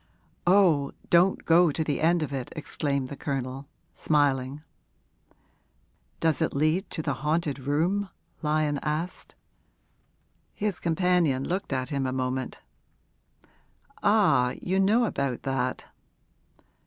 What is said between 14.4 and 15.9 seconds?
you know about that?'